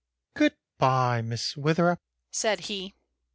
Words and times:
"Good 0.33 0.55
bye, 0.79 1.21
Miss 1.21 1.53
Witherup," 1.55 1.99
said 2.31 2.61
he. 2.61 2.95